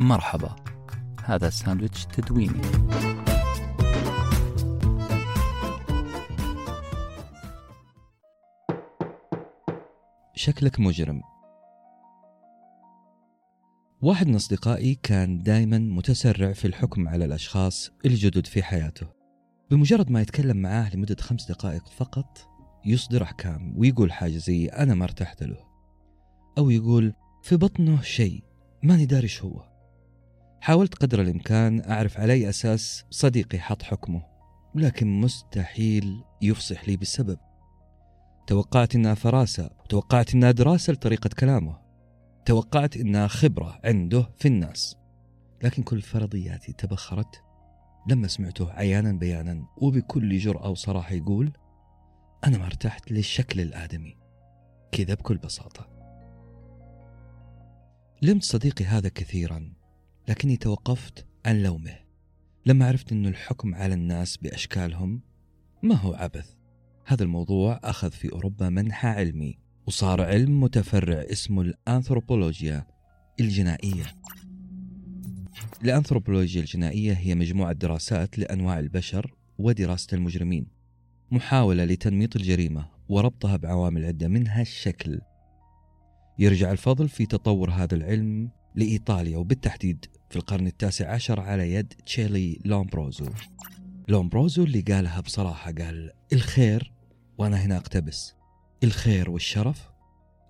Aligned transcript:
مرحبا. 0.00 0.56
هذا 1.24 1.50
ساندويتش 1.50 2.06
تدويني. 2.06 2.62
شكلك 10.34 10.80
مجرم. 10.80 11.22
واحد 14.02 14.26
من 14.28 14.34
أصدقائي 14.34 14.94
كان 14.94 15.42
دايما 15.42 15.78
متسرع 15.78 16.52
في 16.52 16.64
الحكم 16.64 17.08
على 17.08 17.24
الأشخاص 17.24 17.90
الجدد 18.04 18.46
في 18.46 18.62
حياته. 18.62 19.06
بمجرد 19.70 20.10
ما 20.10 20.20
يتكلم 20.20 20.56
معاه 20.56 20.96
لمدة 20.96 21.16
خمس 21.20 21.48
دقائق 21.48 21.88
فقط 21.88 22.48
يصدر 22.84 23.22
أحكام 23.22 23.74
ويقول 23.78 24.12
حاجة 24.12 24.36
زي 24.36 24.66
أنا 24.66 24.94
ما 24.94 25.04
ارتحت 25.04 25.42
له. 25.42 25.64
أو 26.58 26.70
يقول 26.70 27.14
في 27.42 27.56
بطنه 27.56 28.02
شيء 28.02 28.42
ماني 28.82 29.06
داري 29.06 29.28
هو. 29.42 29.67
حاولت 30.68 30.94
قدر 30.94 31.22
الإمكان 31.22 31.90
أعرف 31.90 32.20
على 32.20 32.32
أي 32.32 32.48
أساس 32.48 33.04
صديقي 33.10 33.58
حط 33.58 33.82
حكمه 33.82 34.22
لكن 34.74 35.20
مستحيل 35.20 36.22
يفصح 36.42 36.88
لي 36.88 36.96
بالسبب 36.96 37.38
توقعت 38.46 38.94
إنها 38.94 39.14
فراسة 39.14 39.70
وتوقعت 39.84 40.34
إنها 40.34 40.50
دراسة 40.50 40.92
لطريقة 40.92 41.30
كلامه. 41.38 41.78
توقعت 42.44 42.96
إنها 42.96 43.26
خبرة 43.26 43.80
عنده 43.84 44.30
في 44.38 44.48
الناس. 44.48 44.96
لكن 45.62 45.82
كل 45.82 46.02
فرضياتي 46.02 46.72
تبخرت. 46.72 47.42
لما 48.10 48.28
سمعته 48.28 48.70
عيانا 48.70 49.12
بيانا 49.12 49.66
وبكل 49.76 50.38
جرأة 50.38 50.70
وصراحة 50.70 51.14
يقول 51.14 51.52
أنا 52.46 52.58
ما 52.58 52.66
ارتحت 52.66 53.12
للشكل 53.12 53.60
الآدمي. 53.60 54.16
كذا 54.92 55.14
بكل 55.14 55.36
بساطة. 55.36 55.88
لمت 58.22 58.42
صديقي 58.42 58.84
هذا 58.84 59.08
كثيرا. 59.08 59.77
لكني 60.28 60.56
توقفت 60.56 61.26
عن 61.46 61.62
لومه. 61.62 61.98
لما 62.66 62.86
عرفت 62.86 63.12
أن 63.12 63.26
الحكم 63.26 63.74
على 63.74 63.94
الناس 63.94 64.36
بأشكالهم 64.36 65.20
ما 65.82 65.94
هو 65.94 66.14
عبث. 66.14 66.54
هذا 67.04 67.22
الموضوع 67.22 67.80
أخذ 67.84 68.10
في 68.10 68.32
أوروبا 68.32 68.68
منحى 68.68 69.08
علمي 69.08 69.58
وصار 69.86 70.22
علم 70.22 70.60
متفرع 70.60 71.24
اسمه 71.32 71.62
الأنثروبولوجيا 71.62 72.86
الجنائية. 73.40 74.04
الأنثروبولوجيا 75.84 76.60
الجنائية 76.60 77.12
هي 77.12 77.34
مجموعة 77.34 77.72
دراسات 77.72 78.38
لأنواع 78.38 78.78
البشر 78.78 79.34
ودراسة 79.58 80.14
المجرمين 80.16 80.66
محاولة 81.30 81.84
لتنميط 81.84 82.36
الجريمة 82.36 82.88
وربطها 83.08 83.56
بعوامل 83.56 84.04
عدة 84.04 84.28
منها 84.28 84.62
الشكل. 84.62 85.20
يرجع 86.38 86.72
الفضل 86.72 87.08
في 87.08 87.26
تطور 87.26 87.70
هذا 87.70 87.94
العلم 87.94 88.57
لإيطاليا 88.78 89.38
وبالتحديد 89.38 90.04
في 90.30 90.36
القرن 90.36 90.66
التاسع 90.66 91.12
عشر 91.12 91.40
على 91.40 91.72
يد 91.72 91.92
تشيلي 92.06 92.60
لومبروزو. 92.64 93.26
لومبروزو 94.08 94.64
اللي 94.64 94.80
قالها 94.80 95.20
بصراحة 95.20 95.72
قال 95.72 96.12
الخير 96.32 96.92
وأنا 97.38 97.56
هنا 97.56 97.76
أقتبس. 97.76 98.34
الخير 98.84 99.30
والشرف 99.30 99.90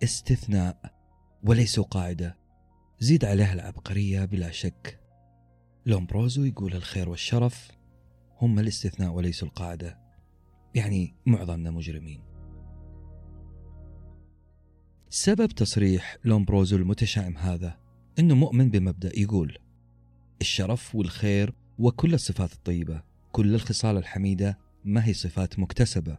استثناء 0.03 0.95
وليسوا 1.43 1.85
قاعدة. 1.85 2.39
زيد 3.01 3.25
عليها 3.25 3.53
العبقرية 3.53 4.25
بلا 4.25 4.51
شك. 4.51 5.01
لومبروزو 5.87 6.45
يقول 6.45 6.75
الخير 6.75 7.09
والشرف 7.09 7.71
هم 8.41 8.59
الاستثناء 8.59 9.13
وليسوا 9.13 9.49
القاعدة. 9.49 9.99
يعني 10.75 11.15
معظمنا 11.27 11.71
مجرمين. 11.71 12.23
سبب 15.09 15.47
تصريح 15.47 16.17
لومبروزو 16.25 16.77
المتشائم 16.77 17.39
هذا 17.39 17.88
إنه 18.19 18.35
مؤمن 18.35 18.71
بمبدأ 18.71 19.19
يقول 19.19 19.59
الشرف 20.41 20.95
والخير 20.95 21.55
وكل 21.79 22.15
الصفات 22.15 22.53
الطيبة 22.53 23.03
كل 23.33 23.55
الخصال 23.55 23.97
الحميدة 23.97 24.59
ما 24.85 25.07
هي 25.07 25.13
صفات 25.13 25.59
مكتسبة 25.59 26.19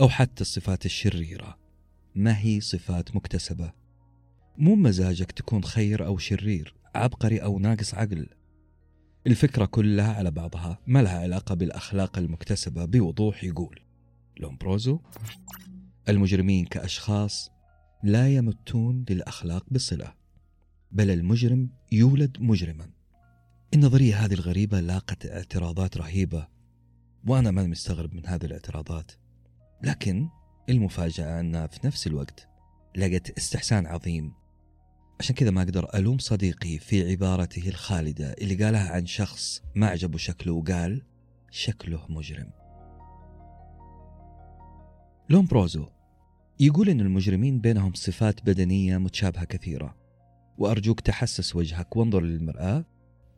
أو 0.00 0.08
حتى 0.08 0.40
الصفات 0.40 0.86
الشريرة 0.86 1.58
ما 2.14 2.38
هي 2.38 2.60
صفات 2.60 3.16
مكتسبة. 3.16 3.72
مو 4.58 4.74
مزاجك 4.74 5.32
تكون 5.32 5.64
خير 5.64 6.06
أو 6.06 6.18
شرير 6.18 6.74
عبقري 6.94 7.38
أو 7.38 7.58
ناقص 7.58 7.94
عقل. 7.94 8.28
الفكرة 9.26 9.64
كلها 9.64 10.12
على 10.12 10.30
بعضها 10.30 10.78
ما 10.86 11.02
لها 11.02 11.18
علاقة 11.18 11.54
بالأخلاق 11.54 12.18
المكتسبة 12.18 12.84
بوضوح 12.84 13.44
يقول 13.44 13.80
لومبروزو 14.40 15.00
المجرمين 16.08 16.64
كأشخاص 16.64 17.50
لا 18.02 18.34
يمتون 18.34 19.04
للأخلاق 19.10 19.66
بصلة. 19.70 20.23
بل 20.94 21.10
المجرم 21.10 21.70
يولد 21.92 22.36
مجرما. 22.40 22.90
النظريه 23.74 24.24
هذه 24.24 24.34
الغريبة 24.34 24.80
لاقت 24.80 25.26
اعتراضات 25.26 25.96
رهيبة 25.96 26.48
وأنا 27.26 27.50
ما 27.50 27.66
مستغرب 27.66 28.14
من 28.14 28.26
هذه 28.26 28.44
الاعتراضات. 28.44 29.12
لكن 29.82 30.28
المفاجأة 30.68 31.40
انها 31.40 31.66
في 31.66 31.86
نفس 31.86 32.06
الوقت 32.06 32.48
لقت 32.96 33.30
استحسان 33.30 33.86
عظيم. 33.86 34.32
عشان 35.20 35.34
كذا 35.34 35.50
ما 35.50 35.62
أقدر 35.62 35.94
ألوم 35.94 36.18
صديقي 36.18 36.78
في 36.78 37.10
عبارته 37.10 37.68
الخالدة 37.68 38.32
اللي 38.32 38.64
قالها 38.64 38.92
عن 38.92 39.06
شخص 39.06 39.62
ما 39.74 39.86
عجبه 39.86 40.18
شكله 40.18 40.52
وقال 40.52 41.02
شكله 41.50 42.06
مجرم. 42.08 42.50
لومبروزو 45.30 45.86
يقول 46.60 46.88
إن 46.88 47.00
المجرمين 47.00 47.60
بينهم 47.60 47.94
صفات 47.94 48.42
بدنية 48.46 48.98
متشابهة 48.98 49.44
كثيرة. 49.44 50.03
وأرجوك 50.58 51.00
تحسس 51.00 51.56
وجهك 51.56 51.96
وانظر 51.96 52.20
للمرأة. 52.20 52.84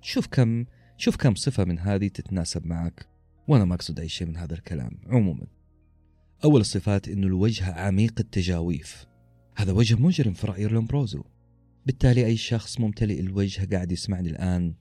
شوف 0.00 0.26
كم 0.26 0.64
شوف 0.96 1.16
كم 1.16 1.34
صفة 1.34 1.64
من 1.64 1.78
هذه 1.78 2.08
تتناسب 2.08 2.66
معك. 2.66 3.06
وأنا 3.48 3.64
ما 3.64 3.74
أقصد 3.74 4.00
أي 4.00 4.08
شيء 4.08 4.26
من 4.26 4.36
هذا 4.36 4.54
الكلام 4.54 4.90
عموما. 5.06 5.46
أول 6.44 6.60
الصفات 6.60 7.08
انه 7.08 7.26
الوجه 7.26 7.72
عميق 7.72 8.14
التجاويف. 8.20 9.06
هذا 9.56 9.72
وجه 9.72 9.94
مجرم 9.94 10.32
في 10.32 10.46
رأي 10.46 10.66
لومبروزو. 10.66 11.24
بالتالي 11.86 12.26
أي 12.26 12.36
شخص 12.36 12.80
ممتلئ 12.80 13.20
الوجه 13.20 13.68
قاعد 13.74 13.92
يسمعني 13.92 14.28
الآن 14.30 14.74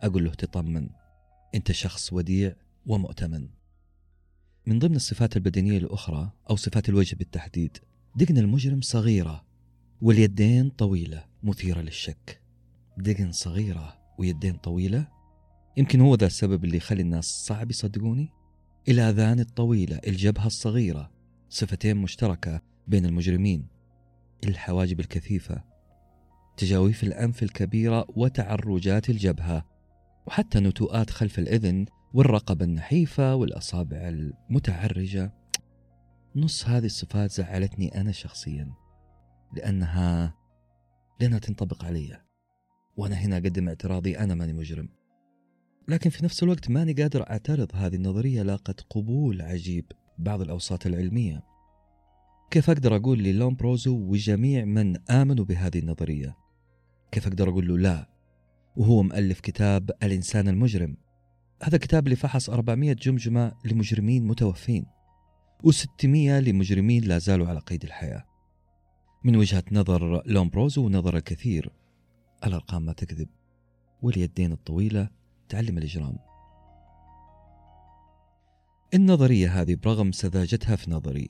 أقول 0.00 0.24
له 0.24 0.30
تطمن. 0.30 0.88
أنت 1.54 1.72
شخص 1.72 2.12
وديع 2.12 2.56
ومؤتمن. 2.86 3.48
من 4.66 4.78
ضمن 4.78 4.96
الصفات 4.96 5.36
البدنية 5.36 5.78
الأخرى 5.78 6.32
أو 6.50 6.56
صفات 6.56 6.88
الوجه 6.88 7.16
بالتحديد 7.16 7.78
دقن 8.16 8.38
المجرم 8.38 8.80
صغيرة 8.80 9.44
واليدين 10.02 10.68
طويلة. 10.68 11.31
مثيرة 11.42 11.80
للشك. 11.80 12.42
دقن 12.98 13.32
صغيرة 13.32 13.98
ويدين 14.18 14.56
طويلة. 14.56 15.06
يمكن 15.76 16.00
هو 16.00 16.14
ذا 16.14 16.26
السبب 16.26 16.64
اللي 16.64 16.76
يخلي 16.76 17.02
الناس 17.02 17.24
صعب 17.24 17.70
يصدقوني. 17.70 18.32
الآذان 18.88 19.40
الطويلة 19.40 20.00
الجبهة 20.06 20.46
الصغيرة 20.46 21.10
صفتين 21.48 21.96
مشتركة 21.96 22.60
بين 22.86 23.06
المجرمين. 23.06 23.66
الحواجب 24.44 25.00
الكثيفة. 25.00 25.64
تجاويف 26.56 27.04
الأنف 27.04 27.42
الكبيرة 27.42 28.06
وتعرجات 28.08 29.10
الجبهة. 29.10 29.66
وحتى 30.26 30.60
نتوءات 30.60 31.10
خلف 31.10 31.38
الإذن 31.38 31.86
والرقبة 32.14 32.64
النحيفة 32.64 33.34
والأصابع 33.34 33.96
المتعرجة. 33.96 35.34
نص 36.36 36.68
هذه 36.68 36.86
الصفات 36.86 37.30
زعلتني 37.30 38.00
أنا 38.00 38.12
شخصيا. 38.12 38.72
لأنها 39.52 40.41
لأنها 41.22 41.38
تنطبق 41.38 41.84
علي 41.84 42.20
وأنا 42.96 43.14
هنا 43.16 43.36
أقدم 43.36 43.68
اعتراضي 43.68 44.18
أنا 44.18 44.34
ماني 44.34 44.52
مجرم. 44.52 44.88
لكن 45.88 46.10
في 46.10 46.24
نفس 46.24 46.42
الوقت 46.42 46.70
ماني 46.70 46.92
قادر 46.92 47.30
أعترض 47.30 47.70
هذه 47.74 47.94
النظرية 47.94 48.42
لاقت 48.42 48.80
قبول 48.80 49.42
عجيب 49.42 49.84
بعض 50.18 50.40
الأوساط 50.40 50.86
العلمية. 50.86 51.42
كيف 52.50 52.70
أقدر 52.70 52.96
أقول 52.96 53.18
للون 53.18 53.54
بروزو 53.54 53.96
وجميع 53.96 54.64
من 54.64 55.10
آمنوا 55.10 55.44
بهذه 55.44 55.78
النظرية؟ 55.78 56.36
كيف 57.12 57.26
أقدر 57.26 57.48
أقول 57.48 57.68
له 57.68 57.78
لا؟ 57.78 58.08
وهو 58.76 59.02
مؤلف 59.02 59.40
كتاب 59.40 59.90
الإنسان 60.02 60.48
المجرم. 60.48 60.96
هذا 61.62 61.78
كتاب 61.78 62.04
اللي 62.04 62.16
فحص 62.16 62.50
400 62.50 62.92
جمجمة 62.92 63.52
لمجرمين 63.64 64.26
متوفين 64.26 64.86
و600 65.66 66.04
لمجرمين 66.04 67.04
لا 67.04 67.18
زالوا 67.18 67.46
على 67.46 67.58
قيد 67.58 67.84
الحياة. 67.84 68.31
من 69.24 69.36
وجهة 69.36 69.64
نظر 69.72 70.22
لومبروزو 70.26 70.86
ونظر 70.86 71.16
الكثير 71.16 71.72
الأرقام 72.44 72.86
ما 72.86 72.92
تكذب. 72.92 73.28
واليدين 74.02 74.52
الطويلة 74.52 75.08
تعلم 75.48 75.78
الإجرام. 75.78 76.18
النظرية 78.94 79.60
هذه 79.60 79.74
برغم 79.74 80.12
سذاجتها 80.12 80.76
في 80.76 80.90
نظري 80.90 81.28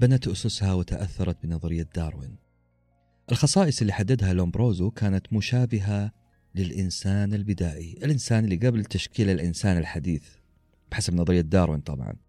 بنت 0.00 0.28
أسسها 0.28 0.74
وتأثرت 0.74 1.42
بنظرية 1.42 1.88
داروين. 1.94 2.36
الخصائص 3.32 3.80
اللي 3.80 3.92
حددها 3.92 4.32
لومبروزو 4.32 4.90
كانت 4.90 5.32
مشابهة 5.32 6.12
للإنسان 6.54 7.34
البدائي 7.34 7.92
الإنسان 7.92 8.44
اللي 8.44 8.56
قبل 8.56 8.84
تشكيل 8.84 9.30
الإنسان 9.30 9.78
الحديث 9.78 10.24
بحسب 10.90 11.14
نظرية 11.14 11.40
داروين 11.40 11.80
طبعا. 11.80 12.25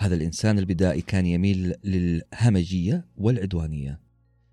هذا 0.00 0.14
الإنسان 0.14 0.58
البدائي 0.58 1.00
كان 1.00 1.26
يميل 1.26 1.74
للهمجية 1.84 3.06
والعدوانية. 3.16 4.00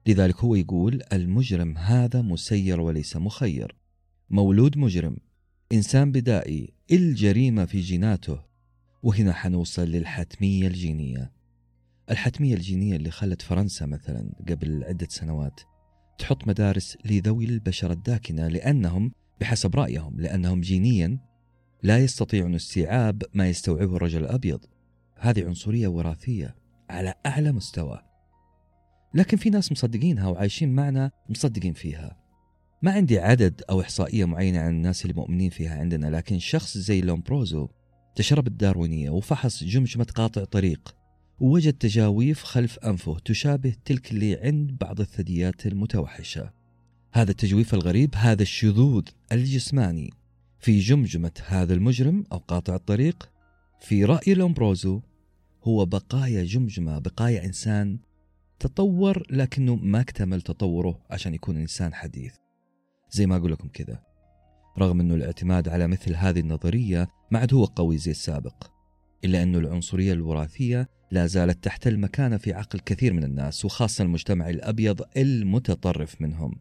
لذلك 0.08 0.36
هو 0.36 0.56
يقول 0.56 1.02
المجرم 1.14 1.78
هذا 1.78 2.22
مسير 2.22 2.82
وليس 2.82 3.16
مخير. 3.16 3.76
مولود 4.30 4.78
مجرم 4.78 5.18
إنسان 5.72 6.12
بدائي 6.12 6.74
الجريمة 6.92 7.66
في 7.66 7.80
جيناته. 7.80 8.40
وهنا 9.04 9.34
حنوصل 9.34 9.84
للحتمية 9.84 10.68
الجينية. 10.68 11.32
الحتمية 12.12 12.54
الجينية 12.54 12.96
اللي 12.96 13.12
خلت 13.12 13.42
فرنسا 13.42 13.86
مثلا 13.86 14.30
قبل 14.50 14.84
عدة 14.84 15.08
سنوات 15.10 15.62
تحط 16.18 16.48
مدارس 16.48 16.98
لذوي 17.06 17.46
البشرة 17.46 17.94
الداكنة 17.94 18.48
لأنهم 18.48 19.12
بحسب 19.42 19.76
رأيهم 19.76 20.22
لأنهم 20.22 20.62
جينيا 20.62 21.20
لا 21.84 21.98
يستطيعون 21.98 22.56
استيعاب 22.56 23.24
ما 23.34 23.50
يستوعبه 23.50 23.96
الرجل 23.96 24.22
الأبيض. 24.22 24.66
هذه 25.20 25.46
عنصرية 25.46 25.88
وراثية 25.88 26.56
على 26.90 27.14
أعلى 27.26 27.52
مستوى. 27.52 28.02
لكن 29.14 29.38
في 29.38 29.50
ناس 29.50 29.72
مصدقينها 29.72 30.28
وعايشين 30.28 30.76
معنا 30.76 31.12
مصدقين 31.30 31.74
فيها. 31.74 32.18
ما 32.82 32.92
عندي 32.92 33.20
عدد 33.20 33.62
أو 33.70 33.82
إحصائية 33.82 34.26
معينة 34.26 34.60
عن 34.60 34.70
الناس 34.70 35.02
اللي 35.02 35.14
مؤمنين 35.14 35.50
فيها 35.50 35.80
عندنا 35.80 36.08
لكن 36.08 36.40
شخص 36.40 36.78
زي 36.78 37.02
لومبروزو 37.02 37.68
تشرب 38.16 38.48
الداروينية 38.48 39.10
وفحص 39.10 39.64
جمجمة 39.64 40.08
قاطع 40.16 40.44
طريق 40.44 40.96
ووجد 41.40 41.74
تجاويف 41.74 42.44
خلف 42.44 42.80
أنفه 42.80 43.20
تشابه 43.20 43.76
تلك 43.86 44.12
اللي 44.12 44.36
عند 44.36 44.78
بعض 44.82 45.00
الثدييات 45.00 45.68
المتوحشة. 45.68 46.52
هذا 47.14 47.32
التجويف 47.32 47.74
الغريب 47.74 48.16
هذا 48.16 48.42
الشذوذ 48.42 49.04
الجسماني 49.32 50.14
في 50.60 50.80
جمجمة 50.80 51.32
هذا 51.46 51.74
المجرم 51.74 52.24
أو 52.32 52.38
قاطع 52.38 52.76
الطريق 52.76 53.30
في 53.80 54.06
رأي 54.06 54.34
لومبروزو 54.34 55.02
هو 55.64 55.86
بقايا 55.86 56.44
جمجمة 56.44 57.00
بقايا 57.00 57.46
إنسان 57.46 58.00
تطور 58.60 59.24
لكنه 59.30 59.76
ما 59.76 60.02
اكتمل 60.02 60.42
تطوره 60.42 61.00
عشان 61.10 61.34
يكون 61.34 61.58
إنسان 61.58 61.94
حديث. 61.94 62.34
زي 63.12 63.26
ما 63.26 63.36
أقول 63.36 63.52
لكم 63.52 63.68
كذا. 63.68 64.04
رغم 64.80 65.00
أنه 65.00 65.16
الاعتماد 65.16 65.70
على 65.70 65.88
مثل 65.88 66.16
هذه 66.16 66.40
النظرية 66.40 67.08
ما 67.32 67.40
عاد 67.40 67.54
هو 67.54 67.66
قوي 67.66 67.98
زي 67.98 68.12
السابق 68.12 68.72
إلا 69.26 69.44
أنه 69.44 69.58
العنصرية 69.58 70.14
الوراثية 70.14 70.90
لا 71.12 71.26
زالت 71.26 71.64
تحتل 71.64 72.00
مكانة 72.00 72.38
في 72.38 72.54
عقل 72.54 72.80
كثير 72.80 73.14
من 73.14 73.24
الناس 73.24 73.66
وخاصة 73.66 74.04
المجتمع 74.04 74.50
الأبيض 74.50 75.02
المتطرف 75.18 76.22
منهم. 76.22 76.60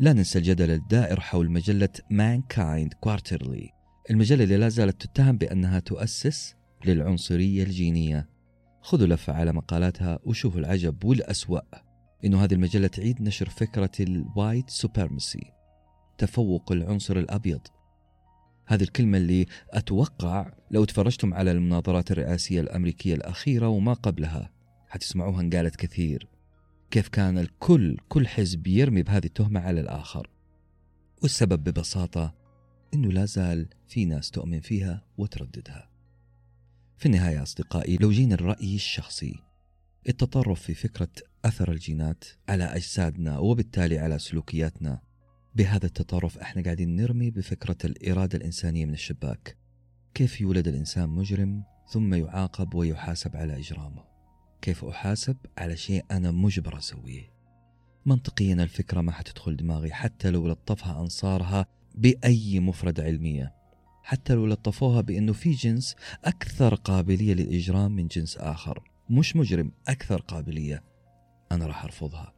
لا 0.00 0.12
ننسى 0.12 0.38
الجدل 0.38 0.70
الدائر 0.70 1.20
حول 1.20 1.50
مجلة 1.50 1.88
Mankind 2.10 2.92
Quarterly 2.92 3.79
المجلة 4.10 4.44
اللي 4.44 4.56
لا 4.56 4.68
زالت 4.68 5.06
تتهم 5.06 5.36
بأنها 5.36 5.78
تؤسس 5.78 6.54
للعنصرية 6.84 7.62
الجينية. 7.62 8.28
خذوا 8.80 9.06
لفة 9.06 9.32
على 9.32 9.52
مقالاتها 9.52 10.18
وشوفوا 10.24 10.60
العجب 10.60 11.04
والأسوأ 11.04 11.60
إنه 12.24 12.44
هذه 12.44 12.54
المجلة 12.54 12.86
تعيد 12.86 13.22
نشر 13.22 13.48
فكرة 13.48 13.90
ال 14.00 14.12
white 14.12 14.70
supremacy 14.70 15.52
تفوق 16.18 16.72
العنصر 16.72 17.16
الأبيض. 17.16 17.60
هذه 18.66 18.82
الكلمة 18.82 19.18
اللي 19.18 19.46
أتوقع 19.70 20.52
لو 20.70 20.84
تفرجتم 20.84 21.34
على 21.34 21.50
المناظرات 21.50 22.10
الرئاسية 22.10 22.60
الأمريكية 22.60 23.14
الأخيرة 23.14 23.68
وما 23.68 23.92
قبلها 23.92 24.50
حتسمعوها 24.88 25.40
انقالت 25.40 25.76
كثير. 25.76 26.28
كيف 26.90 27.08
كان 27.08 27.38
الكل 27.38 27.96
كل 28.08 28.28
حزب 28.28 28.66
يرمي 28.66 29.02
بهذه 29.02 29.26
التهمة 29.26 29.60
على 29.60 29.80
الآخر. 29.80 30.30
والسبب 31.22 31.64
ببساطة 31.64 32.39
أنه 32.94 33.12
لا 33.12 33.24
زال 33.24 33.68
في 33.88 34.04
ناس 34.04 34.30
تؤمن 34.30 34.60
فيها 34.60 35.04
وترددها. 35.18 35.90
في 36.96 37.06
النهاية 37.06 37.42
أصدقائي 37.42 37.96
لو 37.96 38.10
جينا 38.10 38.34
الرأي 38.34 38.74
الشخصي 38.74 39.34
التطرف 40.08 40.60
في 40.60 40.74
فكرة 40.74 41.08
أثر 41.44 41.72
الجينات 41.72 42.24
على 42.48 42.64
أجسادنا 42.64 43.38
وبالتالي 43.38 43.98
على 43.98 44.18
سلوكياتنا 44.18 45.00
بهذا 45.54 45.86
التطرف 45.86 46.38
إحنا 46.38 46.62
قاعدين 46.62 46.96
نرمي 46.96 47.30
بفكرة 47.30 47.76
الإرادة 47.84 48.38
الإنسانية 48.38 48.86
من 48.86 48.92
الشباك. 48.92 49.56
كيف 50.14 50.40
يولد 50.40 50.68
الإنسان 50.68 51.08
مجرم 51.08 51.64
ثم 51.88 52.14
يعاقب 52.14 52.74
ويحاسب 52.74 53.36
على 53.36 53.58
إجرامه؟ 53.58 54.04
كيف 54.62 54.84
أحاسب 54.84 55.36
على 55.58 55.76
شيء 55.76 56.04
أنا 56.10 56.30
مجبر 56.30 56.78
أسويه؟ 56.78 57.32
منطقيا 58.06 58.54
الفكرة 58.54 59.00
ما 59.00 59.12
حتدخل 59.12 59.56
دماغي 59.56 59.92
حتى 59.92 60.30
لو 60.30 60.48
لطفها 60.48 61.00
أنصارها 61.00 61.66
بأي 61.94 62.60
مفردة 62.60 63.02
علمية 63.02 63.60
حتى 64.02 64.34
لو 64.34 64.46
لطفوها 64.46 65.00
بأنه 65.00 65.32
في 65.32 65.50
جنس 65.50 65.96
أكثر 66.24 66.74
قابلية 66.74 67.34
للإجرام 67.34 67.92
من 67.92 68.06
جنس 68.06 68.36
آخر. 68.36 68.82
مش 69.10 69.36
مجرم 69.36 69.72
أكثر 69.88 70.20
قابلية. 70.20 70.82
أنا 71.52 71.66
راح 71.66 71.84
أرفضها. 71.84 72.34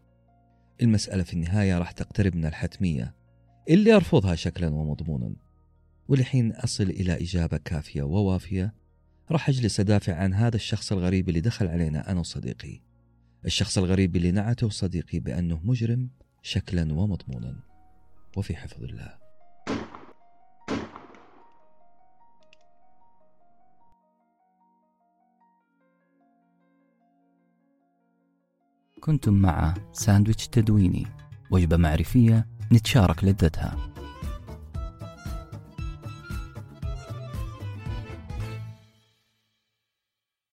المسألة 0.82 1.22
في 1.22 1.32
النهاية 1.32 1.78
راح 1.78 1.90
تقترب 1.90 2.36
من 2.36 2.46
الحتمية. 2.46 3.14
اللي 3.70 3.96
أرفضها 3.96 4.34
شكلا 4.34 4.68
ومضمونا. 4.68 5.36
ولحين 6.08 6.52
أصل 6.52 6.84
إلى 6.84 7.12
إجابة 7.12 7.56
كافية 7.56 8.02
ووافية 8.02 8.74
راح 9.30 9.48
أجلس 9.48 9.80
أدافع 9.80 10.14
عن 10.14 10.34
هذا 10.34 10.56
الشخص 10.56 10.92
الغريب 10.92 11.28
اللي 11.28 11.40
دخل 11.40 11.66
علينا 11.66 12.10
أنا 12.10 12.20
وصديقي. 12.20 12.80
الشخص 13.44 13.78
الغريب 13.78 14.16
اللي 14.16 14.30
نعته 14.30 14.68
صديقي 14.68 15.18
بأنه 15.18 15.60
مجرم 15.64 16.10
شكلا 16.42 16.94
ومضمونا. 16.94 17.62
وفي 18.36 18.56
حفظ 18.56 18.84
الله. 18.84 19.21
كنتم 29.04 29.34
مع 29.34 29.74
ساندويتش 29.92 30.48
تدويني 30.48 31.06
وجبة 31.50 31.76
معرفية 31.76 32.46
نتشارك 32.72 33.24
لذتها. 33.24 33.91